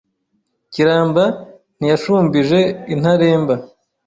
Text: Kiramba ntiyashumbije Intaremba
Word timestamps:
Kiramba 0.73 1.23
ntiyashumbije 1.77 2.59
Intaremba 2.93 3.55